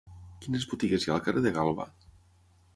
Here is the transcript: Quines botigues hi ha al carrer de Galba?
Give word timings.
Quines 0.45 0.65
botigues 0.71 1.05
hi 1.05 1.13
ha 1.13 1.15
al 1.17 1.23
carrer 1.27 1.45
de 1.45 1.53
Galba? 1.61 1.89